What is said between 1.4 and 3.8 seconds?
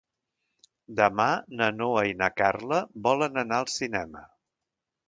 na Noa i na Carla volen anar al